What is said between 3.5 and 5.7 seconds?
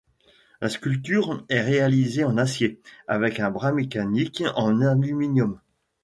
bras mécanique en aluminium.